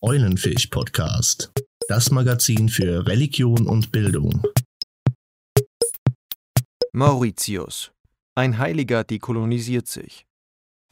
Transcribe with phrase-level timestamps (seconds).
[0.00, 1.50] Eulenfisch Podcast,
[1.88, 4.44] das Magazin für Religion und Bildung.
[6.92, 7.90] Mauritius.
[8.36, 10.24] Ein Heiliger dekolonisiert sich.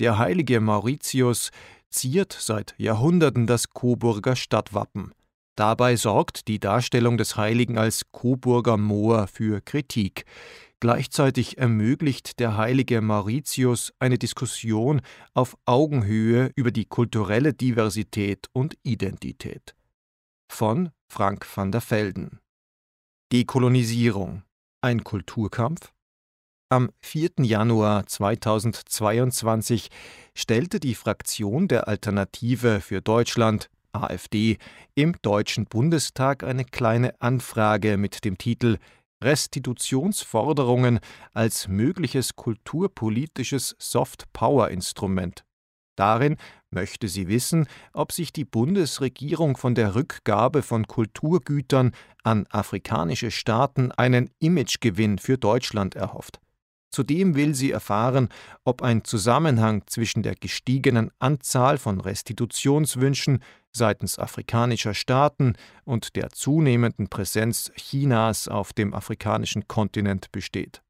[0.00, 1.52] Der heilige Mauritius
[1.88, 5.12] ziert seit Jahrhunderten das Coburger Stadtwappen.
[5.56, 10.24] Dabei sorgt die Darstellung des Heiligen als Coburger Moor für Kritik.
[10.86, 15.00] Gleichzeitig ermöglicht der heilige Mauritius eine Diskussion
[15.34, 19.74] auf Augenhöhe über die kulturelle Diversität und Identität.
[20.48, 22.38] Von Frank van der Velden.
[23.32, 24.44] Dekolonisierung.
[24.80, 25.92] Ein Kulturkampf?
[26.68, 27.30] Am 4.
[27.40, 29.88] Januar 2022
[30.36, 34.58] stellte die Fraktion der Alternative für Deutschland AfD
[34.94, 38.78] im Deutschen Bundestag eine kleine Anfrage mit dem Titel
[39.22, 41.00] Restitutionsforderungen
[41.32, 45.44] als mögliches kulturpolitisches Soft-Power-Instrument.
[45.96, 46.36] Darin
[46.70, 53.92] möchte sie wissen, ob sich die Bundesregierung von der Rückgabe von Kulturgütern an afrikanische Staaten
[53.92, 56.38] einen Imagegewinn für Deutschland erhofft.
[56.96, 58.30] Zudem will sie erfahren,
[58.64, 67.08] ob ein Zusammenhang zwischen der gestiegenen Anzahl von Restitutionswünschen seitens afrikanischer Staaten und der zunehmenden
[67.08, 70.80] Präsenz Chinas auf dem afrikanischen Kontinent besteht.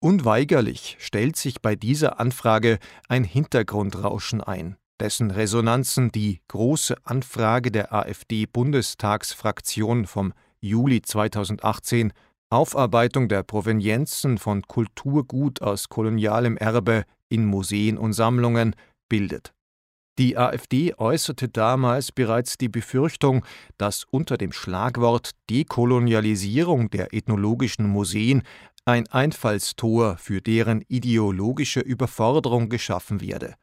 [0.00, 2.78] Unweigerlich stellt sich bei dieser Anfrage
[3.10, 12.14] ein Hintergrundrauschen ein, dessen Resonanzen die große Anfrage der AfD-Bundestagsfraktion vom Juli 2018
[12.52, 18.76] Aufarbeitung der Provenienzen von Kulturgut aus kolonialem Erbe in Museen und Sammlungen
[19.08, 19.54] bildet.
[20.18, 23.44] Die AfD äußerte damals bereits die Befürchtung,
[23.78, 28.42] dass unter dem Schlagwort Dekolonialisierung der ethnologischen Museen
[28.84, 33.54] ein Einfallstor für deren ideologische Überforderung geschaffen werde.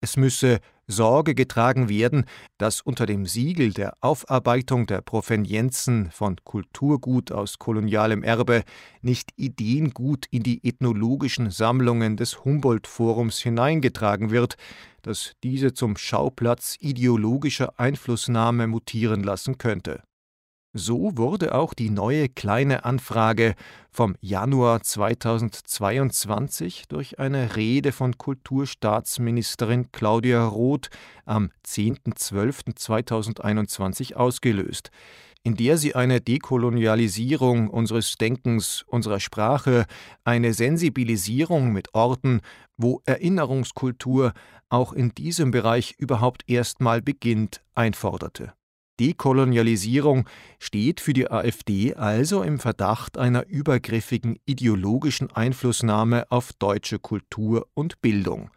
[0.00, 2.24] Es müsse Sorge getragen werden,
[2.56, 8.62] dass unter dem Siegel der Aufarbeitung der Provenienzen von Kulturgut aus kolonialem Erbe
[9.02, 14.56] nicht Ideengut in die ethnologischen Sammlungen des Humboldt-Forums hineingetragen wird,
[15.02, 20.02] das diese zum Schauplatz ideologischer Einflussnahme mutieren lassen könnte
[20.72, 23.54] so wurde auch die neue Kleine Anfrage
[23.90, 30.90] vom Januar 2022 durch eine Rede von Kulturstaatsministerin Claudia Roth
[31.24, 34.90] am 10.12.2021 ausgelöst,
[35.42, 39.86] in der sie eine Dekolonialisierung unseres Denkens, unserer Sprache,
[40.24, 42.42] eine Sensibilisierung mit Orten,
[42.76, 44.34] wo Erinnerungskultur
[44.68, 48.52] auch in diesem Bereich überhaupt erstmal beginnt, einforderte.
[49.00, 50.28] Dekolonialisierung
[50.58, 58.00] steht für die AfD also im Verdacht einer übergriffigen ideologischen Einflussnahme auf deutsche Kultur und
[58.00, 58.50] Bildung.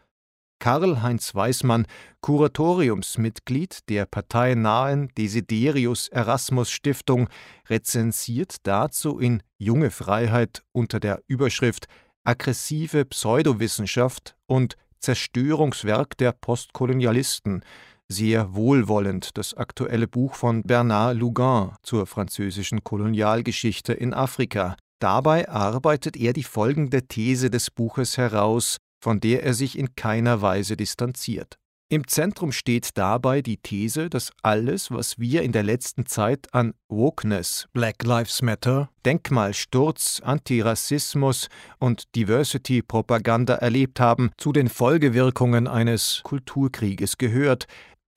[0.62, 1.88] Karl-Heinz Weismann,
[2.22, 7.29] Kuratoriumsmitglied der parteinahen Desiderius Erasmus Stiftung,
[7.68, 11.88] rezensiert dazu in Junge Freiheit unter der Überschrift
[12.23, 17.66] Aggressive Pseudowissenschaft und Zerstörungswerk der Postkolonialisten
[18.12, 24.76] sehr wohlwollend das aktuelle Buch von Bernard Lugan zur französischen Kolonialgeschichte in Afrika.
[25.00, 30.42] Dabei arbeitet er die folgende These des Buches heraus, von der er sich in keiner
[30.42, 31.58] Weise distanziert.
[31.92, 36.74] Im Zentrum steht dabei die These, dass alles, was wir in der letzten Zeit an
[36.88, 47.18] Wokeness, Black Lives Matter, Denkmalsturz, Antirassismus und Diversity-Propaganda erlebt haben, zu den Folgewirkungen eines Kulturkrieges
[47.18, 47.68] gehört,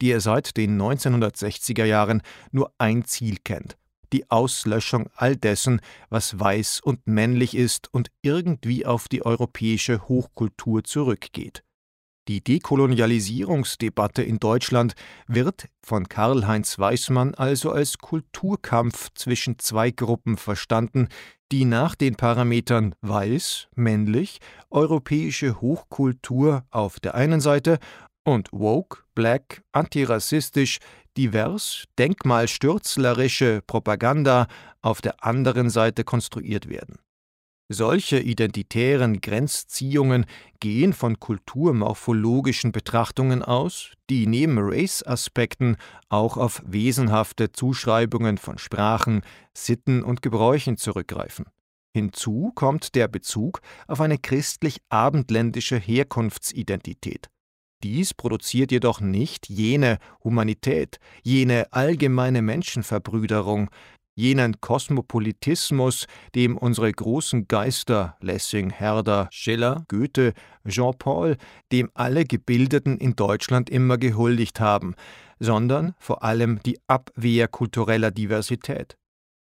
[0.04, 2.20] die er seit den 1960er Jahren
[2.53, 3.78] nur ein Ziel kennt
[4.12, 10.84] die Auslöschung all dessen, was weiß und männlich ist und irgendwie auf die europäische Hochkultur
[10.84, 11.65] zurückgeht.
[12.28, 14.94] Die Dekolonialisierungsdebatte in Deutschland
[15.26, 21.09] wird von Karl-Heinz Weismann also als Kulturkampf zwischen zwei Gruppen verstanden,
[21.53, 24.38] die nach den Parametern weiß, männlich,
[24.71, 27.78] europäische Hochkultur auf der einen Seite
[28.24, 30.78] und woke, black, antirassistisch,
[31.16, 34.48] divers, denkmalstürzlerische Propaganda
[34.82, 36.97] auf der anderen Seite konstruiert werden.
[37.71, 40.26] Solche identitären Grenzziehungen
[40.60, 45.77] gehen von kulturmorphologischen Betrachtungen aus, die neben Race-Aspekten
[46.10, 49.22] auch auf wesenhafte Zuschreibungen von Sprachen,
[49.54, 51.47] Sitten und Gebräuchen zurückgreifen.
[51.97, 57.30] Hinzu kommt der Bezug auf eine christlich-abendländische Herkunftsidentität.
[57.82, 63.71] Dies produziert jedoch nicht jene Humanität, jene allgemeine Menschenverbrüderung,
[64.15, 70.32] jenen Kosmopolitismus, dem unsere großen Geister Lessing, Herder, Schiller, Goethe,
[70.66, 71.36] Jean-Paul,
[71.72, 74.94] dem alle Gebildeten in Deutschland immer gehuldigt haben,
[75.41, 78.97] sondern vor allem die Abwehr kultureller Diversität.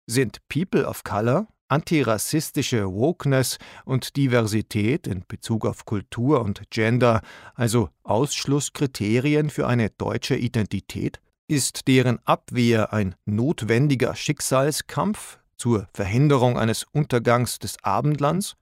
[0.06, 7.22] Sind People of Color, antirassistische Wokeness und Diversität in Bezug auf Kultur und Gender
[7.54, 11.20] also Ausschlusskriterien für eine deutsche Identität?
[11.46, 18.56] Ist deren Abwehr ein notwendiger Schicksalskampf zur Verhinderung eines Untergangs des Abendlands?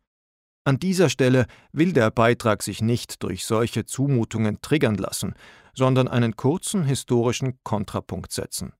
[0.64, 5.34] An dieser Stelle will der Beitrag sich nicht durch solche Zumutungen triggern lassen,
[5.74, 8.72] sondern einen kurzen historischen Kontrapunkt setzen.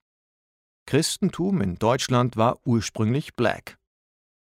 [0.87, 3.77] Christentum in Deutschland war ursprünglich black.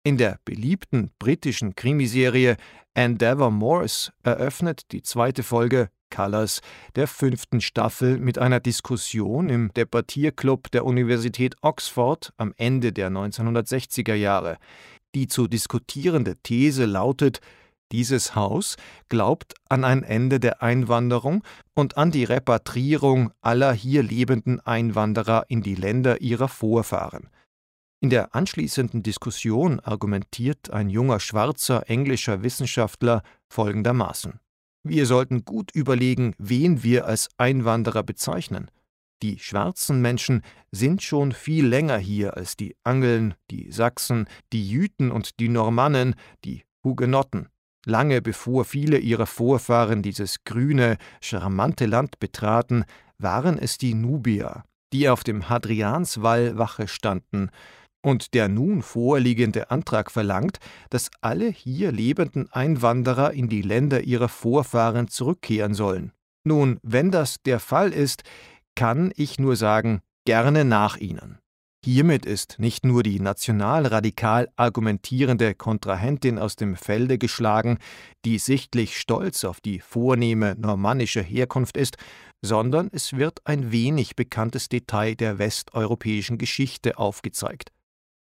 [0.05, 2.57] In der beliebten britischen Krimiserie
[2.93, 6.61] Endeavour Morse eröffnet die zweite Folge Colors
[6.97, 14.15] der fünften Staffel mit einer Diskussion im Debattierclub der Universität Oxford am Ende der 1960er
[14.15, 14.59] Jahre,
[15.15, 17.39] die zu diskutierende These lautet,
[17.93, 18.75] dieses Haus
[19.09, 21.45] glaubt an ein Ende der Einwanderung
[21.75, 27.29] und an die Repatriierung aller hier lebenden Einwanderer in die Länder ihrer Vorfahren.
[28.03, 34.41] In der anschließenden Diskussion argumentiert ein junger schwarzer englischer Wissenschaftler folgendermaßen
[34.83, 38.73] Wir sollten gut überlegen, wen wir als Einwanderer bezeichnen.
[39.23, 45.13] Die schwarzen Menschen sind schon viel länger hier als die Angeln, die Sachsen, die Jüten
[45.13, 47.51] und die Normannen, die Hugenotten.
[47.87, 52.85] Lange bevor viele ihrer Vorfahren dieses grüne, charmante Land betraten,
[53.19, 57.51] waren es die Nubier, die auf dem Hadrianswall Wache standen,
[58.03, 60.59] und der nun vorliegende Antrag verlangt,
[60.91, 66.13] dass alle hier lebenden Einwanderer in die Länder ihrer Vorfahren zurückkehren sollen.
[66.45, 68.25] Nun, wenn das der Fall ist,
[68.75, 71.39] kann ich nur sagen, gerne nach ihnen.
[71.85, 77.79] Hiermit ist nicht nur die nationalradikal argumentierende Kontrahentin aus dem Felde geschlagen,
[78.25, 81.97] die sichtlich stolz auf die vornehme normannische Herkunft ist,
[82.41, 87.73] sondern es wird ein wenig bekanntes Detail der westeuropäischen Geschichte aufgezeigt.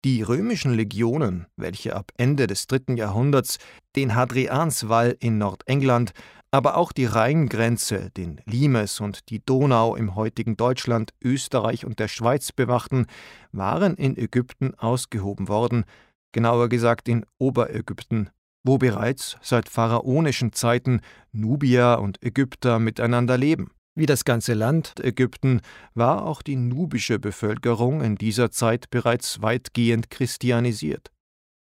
[0.07, 3.59] Die römischen Legionen, welche ab Ende des dritten Jahrhunderts
[3.97, 6.13] den Hadrianswall in Nordengland
[6.53, 12.07] aber auch die Rheingrenze, den Limes und die Donau im heutigen Deutschland, Österreich und der
[12.07, 13.07] Schweiz bewachten,
[13.51, 15.85] waren in Ägypten ausgehoben worden,
[16.31, 18.31] genauer gesagt in Oberägypten,
[18.63, 21.01] wo bereits seit pharaonischen Zeiten
[21.33, 23.73] Nubier und Ägypter miteinander leben.
[23.99, 25.63] Wie das ganze Land Ägypten
[25.95, 31.11] war auch die nubische Bevölkerung in dieser Zeit bereits weitgehend christianisiert.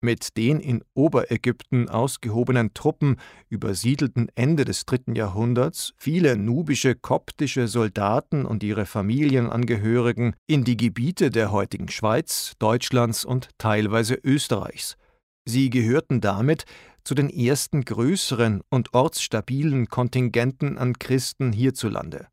[0.02, 3.16] Mit den in Oberägypten ausgehobenen Truppen
[3.50, 11.30] übersiedelten Ende des dritten Jahrhunderts viele nubische koptische Soldaten und ihre Familienangehörigen in die Gebiete
[11.30, 14.98] der heutigen Schweiz, Deutschlands und teilweise Österreichs.
[15.46, 16.66] Sie gehörten damit
[17.08, 22.28] zu den ersten größeren und ortsstabilen Kontingenten an Christen hierzulande.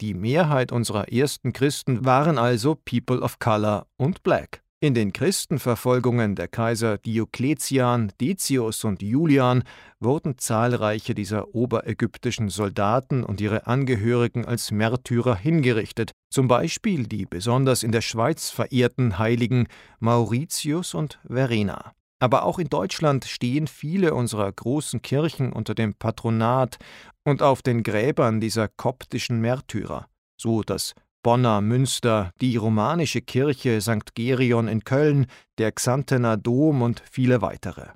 [0.00, 4.62] Die Mehrheit unserer ersten Christen waren also People of Color und Black.
[4.80, 9.64] In den Christenverfolgungen der Kaiser Diokletian, Decius und Julian
[9.98, 17.82] wurden zahlreiche dieser oberägyptischen Soldaten und ihre Angehörigen als Märtyrer hingerichtet, zum Beispiel die besonders
[17.82, 19.66] in der Schweiz verehrten Heiligen
[19.98, 21.94] Mauritius und Verena.
[22.20, 26.76] Aber auch in Deutschland stehen viele unserer großen Kirchen unter dem Patronat
[27.24, 30.06] und auf den Gräbern dieser koptischen Märtyrer,
[30.40, 34.14] so das Bonner Münster, die romanische Kirche St.
[34.14, 35.26] Gerion in Köln,
[35.58, 37.88] der Xantener Dom und viele weitere.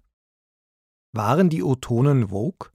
[1.12, 2.73] Waren die Otonen Vogue?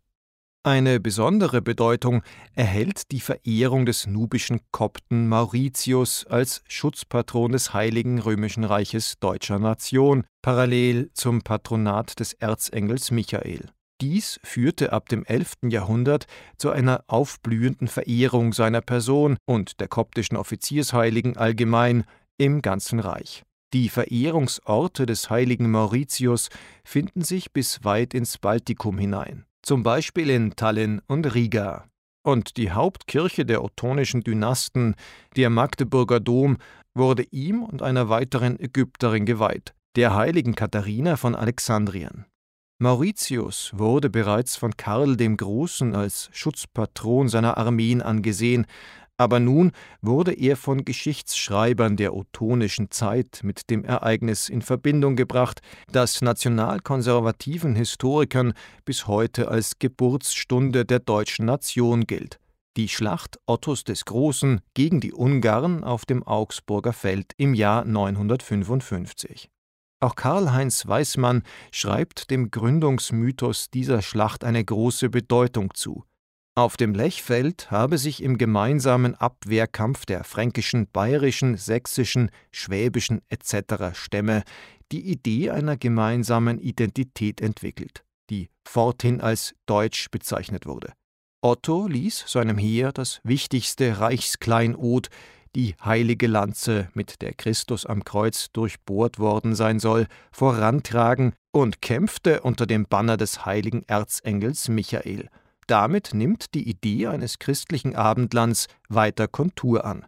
[0.63, 2.21] Eine besondere Bedeutung
[2.53, 10.25] erhält die Verehrung des nubischen Kopten Mauritius als Schutzpatron des Heiligen Römischen Reiches deutscher Nation,
[10.41, 13.69] parallel zum Patronat des Erzengels Michael.
[14.01, 15.53] Dies führte ab dem 11.
[15.69, 16.25] Jahrhundert
[16.57, 22.03] zu einer aufblühenden Verehrung seiner Person und der koptischen Offiziersheiligen allgemein
[22.37, 23.43] im ganzen Reich.
[23.73, 26.49] Die Verehrungsorte des heiligen Mauritius
[26.83, 31.85] finden sich bis weit ins Baltikum hinein, zum Beispiel in Tallinn und Riga.
[32.23, 34.95] Und die Hauptkirche der ottonischen Dynasten,
[35.35, 36.57] der Magdeburger Dom,
[36.93, 42.25] wurde ihm und einer weiteren Ägypterin geweiht, der heiligen Katharina von Alexandrien.
[42.81, 48.65] Mauritius wurde bereits von Karl dem Großen als Schutzpatron seiner Armeen angesehen,
[49.19, 55.59] aber nun wurde er von Geschichtsschreibern der ottonischen Zeit mit dem Ereignis in Verbindung gebracht,
[55.91, 58.53] das nationalkonservativen Historikern
[58.85, 62.39] bis heute als Geburtsstunde der deutschen Nation gilt.
[62.77, 69.49] Die Schlacht Ottos des Großen gegen die Ungarn auf dem Augsburger Feld im Jahr 955.
[69.99, 76.05] Auch Karl-Heinz Weismann schreibt dem Gründungsmythos dieser Schlacht eine große Bedeutung zu.
[76.59, 83.93] Auf dem Lechfeld habe sich im gemeinsamen Abwehrkampf der fränkischen, bayerischen, sächsischen, schwäbischen etc.
[83.93, 84.43] Stämme
[84.91, 90.91] die Idee einer gemeinsamen Identität entwickelt, die forthin als Deutsch bezeichnet wurde.
[91.41, 95.07] Otto ließ seinem Heer das wichtigste Reichskleinod,
[95.55, 102.41] die heilige Lanze, mit der Christus am Kreuz durchbohrt worden sein soll, vorantragen und kämpfte
[102.41, 105.29] unter dem Banner des heiligen Erzengels Michael.
[105.69, 110.03] Damit nimmt die Idee eines christlichen Abendlands weiter Kontur an.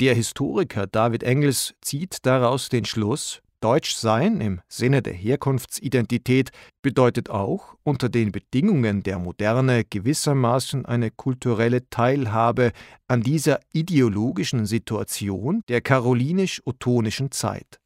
[0.00, 6.50] Der Historiker David Engels zieht daraus den Schluss, Deutsch sein im Sinne der Herkunftsidentität
[6.82, 12.72] bedeutet auch, unter den Bedingungen der Moderne gewissermaßen eine kulturelle Teilhabe
[13.06, 17.78] an dieser ideologischen Situation der karolinisch-ottonischen Zeit.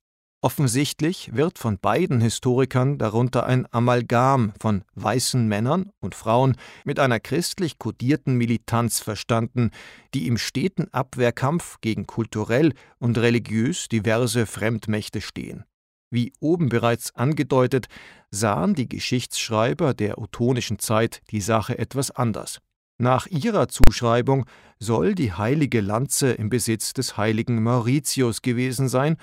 [0.45, 7.21] Offensichtlich wird von beiden Historikern darunter ein Amalgam von weißen Männern und Frauen mit einer
[7.21, 9.71] christlich kodierten Militanz verstanden,
[10.15, 15.63] die im steten Abwehrkampf gegen kulturell und religiös diverse Fremdmächte stehen.
[16.11, 17.87] Wie oben bereits angedeutet,
[18.33, 22.59] sahen die Geschichtsschreiber der ottonischen Zeit die Sache etwas anders.
[22.99, 24.47] Nach ihrer Zuschreibung
[24.81, 29.17] soll die heilige Lanze im Besitz des heiligen Mauritius gewesen sein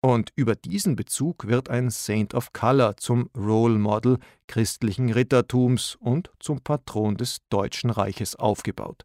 [0.00, 6.30] und über diesen Bezug wird ein Saint of Color zum Role Model christlichen Rittertums und
[6.38, 9.04] zum Patron des Deutschen Reiches aufgebaut.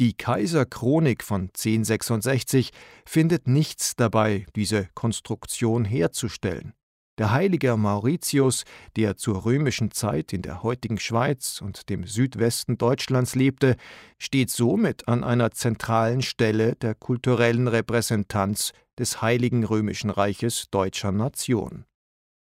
[0.00, 2.70] Die Kaiserchronik von 1066
[3.04, 6.72] findet nichts dabei, diese Konstruktion herzustellen.
[7.18, 8.64] Der heilige Mauritius,
[8.96, 13.76] der zur römischen Zeit in der heutigen Schweiz und dem Südwesten Deutschlands lebte,
[14.18, 21.84] steht somit an einer zentralen Stelle der kulturellen Repräsentanz des Heiligen Römischen Reiches deutscher Nation.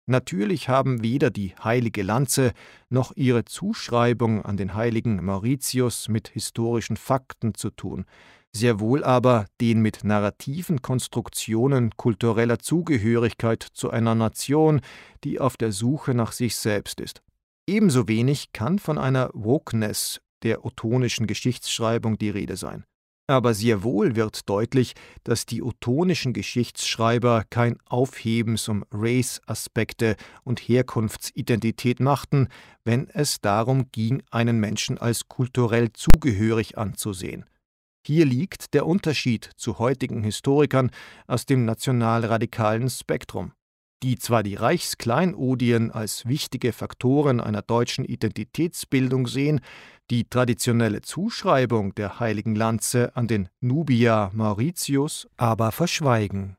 [0.07, 2.53] Natürlich haben weder die heilige Lanze
[2.89, 8.05] noch ihre Zuschreibung an den heiligen Mauritius mit historischen Fakten zu tun,
[8.55, 14.81] sehr wohl aber den mit narrativen Konstruktionen kultureller Zugehörigkeit zu einer Nation,
[15.23, 17.21] die auf der Suche nach sich selbst ist.
[17.67, 22.85] Ebenso wenig kann von einer Wokeness der ottonischen Geschichtsschreibung die Rede sein.
[23.27, 31.99] Aber sehr wohl wird deutlich, dass die ottonischen Geschichtsschreiber kein Aufhebens um Race-Aspekte und Herkunftsidentität
[31.99, 32.49] machten,
[32.83, 37.45] wenn es darum ging, einen Menschen als kulturell zugehörig anzusehen.
[38.05, 40.91] Hier liegt der Unterschied zu heutigen Historikern
[41.25, 43.53] aus dem nationalradikalen Spektrum,
[44.03, 49.61] die zwar die Reichskleinodien als wichtige Faktoren einer deutschen Identitätsbildung sehen,
[50.11, 56.57] die traditionelle Zuschreibung der heiligen Lanze an den Nubia Mauritius aber verschweigen.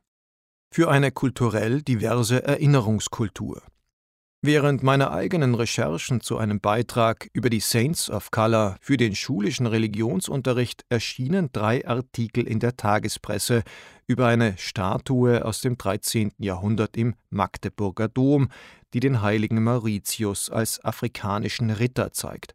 [0.75, 3.63] Für eine kulturell diverse Erinnerungskultur.
[4.47, 9.67] Während meiner eigenen Recherchen zu einem Beitrag über die Saints of Color für den schulischen
[9.67, 13.65] Religionsunterricht erschienen drei Artikel in der Tagespresse
[14.07, 16.31] über eine Statue aus dem 13.
[16.39, 18.47] Jahrhundert im Magdeburger Dom,
[18.95, 22.55] die den heiligen Mauritius als afrikanischen Ritter zeigt.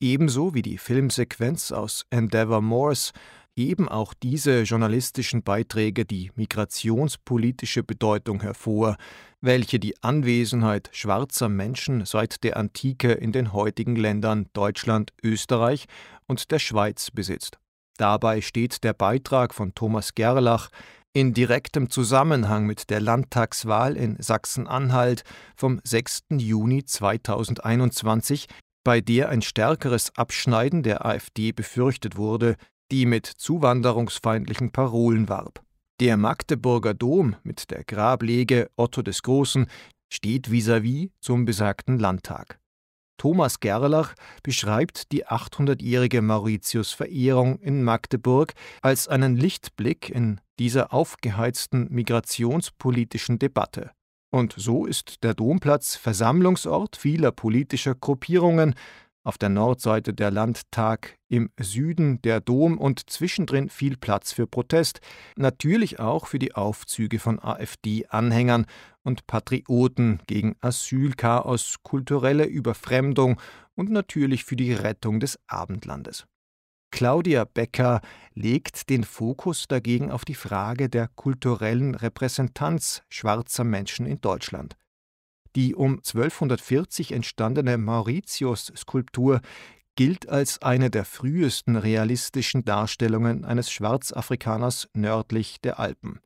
[0.00, 3.12] Ebenso wie die Filmsequenz aus Endeavour Morse
[3.56, 8.96] heben auch diese journalistischen Beiträge die migrationspolitische Bedeutung hervor,
[9.40, 15.86] welche die Anwesenheit schwarzer Menschen seit der Antike in den heutigen Ländern Deutschland, Österreich
[16.26, 17.58] und der Schweiz besitzt.
[17.96, 20.68] Dabei steht der Beitrag von Thomas Gerlach
[21.14, 25.22] in direktem Zusammenhang mit der Landtagswahl in Sachsen-Anhalt
[25.56, 26.24] vom 6.
[26.32, 28.48] Juni 2021,
[28.84, 32.56] bei der ein stärkeres Abschneiden der AfD befürchtet wurde,
[32.90, 35.62] die mit zuwanderungsfeindlichen Parolen warb.
[36.00, 39.66] Der Magdeburger Dom mit der Grablege Otto des Großen
[40.12, 42.58] steht vis-à-vis -vis zum besagten Landtag.
[43.18, 48.52] Thomas Gerlach beschreibt die 800-jährige Mauritius-Verehrung in Magdeburg
[48.82, 53.90] als einen Lichtblick in dieser aufgeheizten migrationspolitischen Debatte.
[54.30, 58.74] Und so ist der Domplatz Versammlungsort vieler politischer Gruppierungen,
[59.26, 65.00] auf der Nordseite der Landtag, im Süden der Dom und zwischendrin viel Platz für Protest,
[65.36, 68.66] natürlich auch für die Aufzüge von AfD-Anhängern
[69.02, 73.40] und Patrioten gegen Asylchaos, kulturelle Überfremdung
[73.74, 76.26] und natürlich für die Rettung des Abendlandes.
[76.92, 78.00] Claudia Becker
[78.34, 84.76] legt den Fokus dagegen auf die Frage der kulturellen Repräsentanz schwarzer Menschen in Deutschland.
[85.56, 89.40] Die um 1240 entstandene Mauritius-Skulptur
[89.94, 96.20] gilt als eine der frühesten realistischen Darstellungen eines Schwarzafrikaners nördlich der Alpen.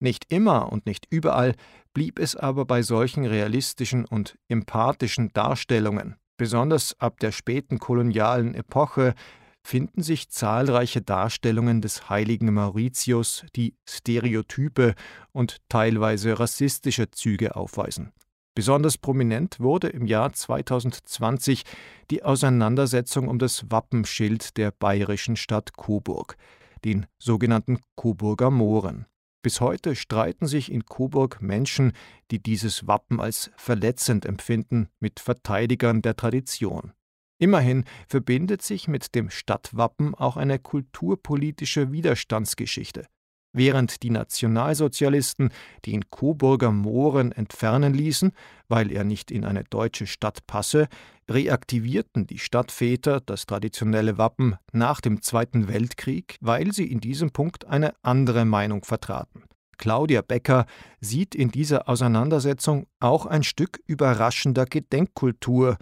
[0.00, 1.54] Nicht immer und nicht überall
[1.94, 9.14] blieb es aber bei solchen realistischen und empathischen Darstellungen, besonders ab der späten kolonialen Epoche
[9.62, 14.96] finden sich zahlreiche Darstellungen des heiligen Mauritius, die Stereotype
[15.30, 18.12] und teilweise rassistische Züge aufweisen.
[18.54, 21.64] Besonders prominent wurde im Jahr 2020
[22.10, 26.36] die Auseinandersetzung um das Wappenschild der bayerischen Stadt Coburg,
[26.84, 29.06] den sogenannten Coburger Mooren.
[29.42, 31.92] Bis heute streiten sich in Coburg Menschen,
[32.30, 36.92] die dieses Wappen als verletzend empfinden, mit Verteidigern der Tradition.
[37.38, 43.06] Immerhin verbindet sich mit dem Stadtwappen auch eine kulturpolitische Widerstandsgeschichte.
[43.52, 45.50] Während die Nationalsozialisten
[45.84, 48.32] den Coburger Mooren entfernen ließen,
[48.68, 50.88] weil er nicht in eine deutsche Stadt passe,
[51.28, 57.66] reaktivierten die Stadtväter das traditionelle Wappen nach dem Zweiten Weltkrieg, weil sie in diesem Punkt
[57.66, 59.44] eine andere Meinung vertraten.
[59.76, 60.66] Claudia Becker
[61.00, 65.76] sieht in dieser Auseinandersetzung auch ein Stück überraschender Gedenkkultur,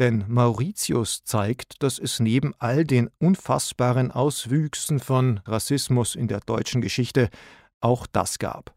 [0.00, 6.80] denn Mauritius zeigt, dass es neben all den unfassbaren Auswüchsen von Rassismus in der deutschen
[6.80, 7.28] Geschichte
[7.80, 8.74] auch das gab.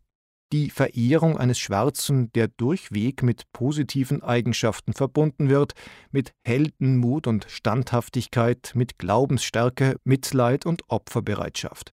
[0.52, 5.74] Die Verehrung eines Schwarzen, der durchweg mit positiven Eigenschaften verbunden wird,
[6.12, 11.92] mit Heldenmut und Standhaftigkeit, mit Glaubensstärke, Mitleid und Opferbereitschaft.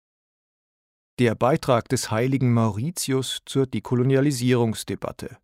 [1.18, 5.38] Der Beitrag des heiligen Mauritius zur Dekolonialisierungsdebatte.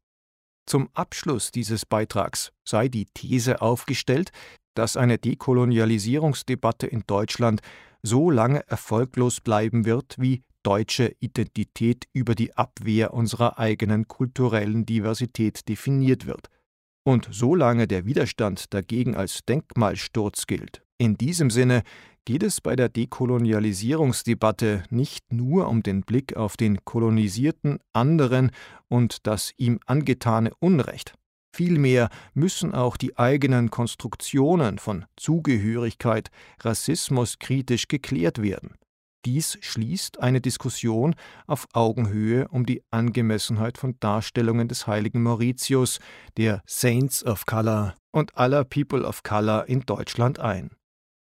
[0.71, 4.31] Zum Abschluss dieses Beitrags sei die These aufgestellt,
[4.75, 7.61] dass eine Dekolonialisierungsdebatte in Deutschland
[8.05, 15.69] so lange erfolglos bleiben wird, wie deutsche Identität über die Abwehr unserer eigenen kulturellen Diversität
[15.69, 16.47] definiert wird
[17.03, 20.85] und solange der Widerstand dagegen als Denkmalsturz gilt.
[20.99, 21.83] In diesem Sinne
[22.25, 28.51] geht es bei der Dekolonialisierungsdebatte nicht nur um den Blick auf den kolonisierten anderen
[28.89, 31.15] und das ihm angetane Unrecht.
[31.55, 38.77] Vielmehr müssen auch die eigenen Konstruktionen von Zugehörigkeit, Rassismus kritisch geklärt werden.
[39.27, 41.15] Dies schließt eine Diskussion
[41.47, 45.99] auf Augenhöhe um die Angemessenheit von Darstellungen des heiligen Mauritius,
[46.39, 50.71] der Saints of Color und aller People of Color in Deutschland ein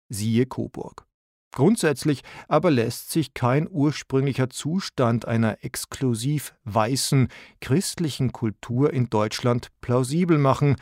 [0.09, 1.07] siehe Coburg.
[1.53, 7.29] Grundsätzlich aber lässt sich kein ursprünglicher Zustand einer exklusiv weißen
[7.61, 10.77] christlichen Kultur in Deutschland plausibel machen,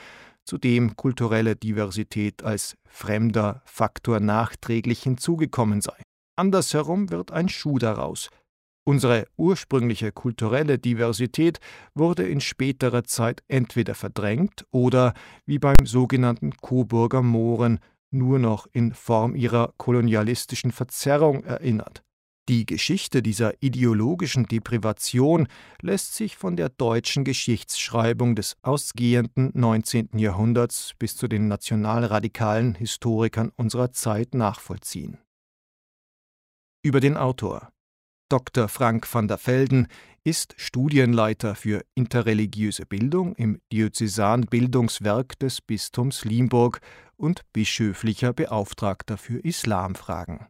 [0.44, 5.96] zu dem kulturelle Diversität als fremder Faktor nachträglich hinzugekommen sei.
[6.36, 8.28] Andersherum wird ein Schuh daraus.
[8.86, 11.58] Unsere ursprüngliche kulturelle Diversität
[11.94, 15.14] wurde in späterer Zeit entweder verdrängt oder,
[15.46, 17.78] wie beim sogenannten Coburger Mooren,
[18.14, 22.02] nur noch in Form ihrer kolonialistischen Verzerrung erinnert.
[22.48, 25.48] Die Geschichte dieser ideologischen Deprivation
[25.80, 30.18] lässt sich von der deutschen Geschichtsschreibung des ausgehenden 19.
[30.18, 35.18] Jahrhunderts bis zu den nationalradikalen Historikern unserer Zeit nachvollziehen.
[36.82, 37.72] Über den Autor
[38.30, 38.68] Dr.
[38.68, 39.86] Frank van der Velden
[40.24, 46.80] ist Studienleiter für interreligiöse Bildung im Diözesanbildungswerk des Bistums Limburg
[47.16, 50.46] und bischöflicher Beauftragter für Islamfragen